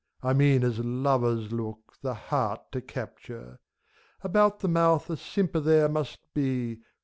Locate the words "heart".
2.15-2.71